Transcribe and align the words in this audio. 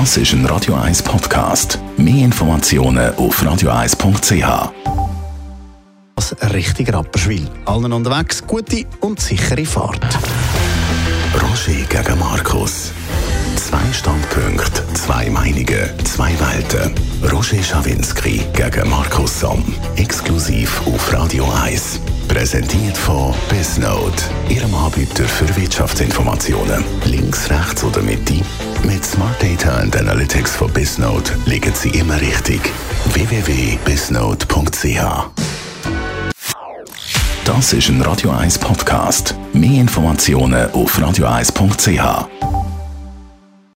Das 0.00 0.16
ist 0.16 0.32
ein 0.32 0.44
Radio 0.46 0.74
1 0.74 1.04
Podcast. 1.04 1.78
Mehr 1.96 2.24
Informationen 2.24 3.14
auf 3.14 3.40
radio1.ch. 3.40 4.72
Das 6.16 6.36
richtig 6.52 6.92
Rapperswil. 6.92 7.48
Allen 7.64 7.92
unterwegs 7.92 8.44
gute 8.44 8.86
und 9.02 9.20
sichere 9.20 9.64
Fahrt. 9.64 10.02
Roger 11.34 11.80
gegen 11.88 12.18
Markus. 12.18 12.90
Zwei 13.54 13.92
Standpunkte, 13.92 14.82
zwei 14.94 15.30
Meinungen, 15.30 15.88
zwei 16.02 16.32
Welten. 16.40 16.92
Roger 17.30 17.62
Schawinski 17.62 18.42
gegen 18.52 18.90
Markus 18.90 19.38
Somm. 19.38 19.62
Exklusiv 19.94 20.82
auf 20.88 21.12
Radio 21.12 21.46
1. 21.62 22.00
Präsentiert 22.26 22.96
von 22.96 23.32
Bisnode, 23.48 24.20
Ihrem 24.48 24.74
Anbieter 24.74 25.22
für 25.22 25.54
Wirtschaftsinformationen. 25.54 26.84
Links, 27.04 27.48
rechts 27.48 27.84
oder 27.84 28.02
Mitte? 28.02 28.33
Data 29.64 29.80
and 29.80 29.96
Analytics 29.96 30.56
von 30.56 30.70
Bisnode 30.70 31.30
liegen 31.46 31.72
Sie 31.74 31.88
immer 31.88 32.20
richtig. 32.20 32.60
www.bisnode.ch 33.14 35.00
Das 37.46 37.72
ist 37.72 37.88
ein 37.88 38.02
Radio 38.02 38.30
1 38.32 38.58
Podcast. 38.58 39.34
Mehr 39.54 39.80
Informationen 39.80 40.70
auf 40.72 40.98
radio1.ch. 40.98 42.53